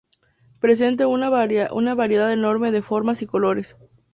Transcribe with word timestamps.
Presenta 0.59 1.05
una 1.05 1.29
variedad 1.29 2.33
enorme 2.33 2.71
de 2.71 2.81
formas 2.81 3.21
y 3.21 3.27
colores. 3.27 3.75